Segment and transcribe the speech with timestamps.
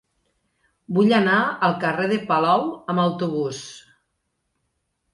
[0.99, 1.35] Vull anar
[1.69, 3.63] al carrer de Palou amb autobús.